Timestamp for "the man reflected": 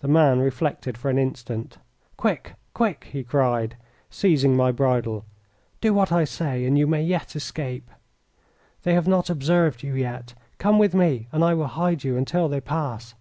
0.00-0.98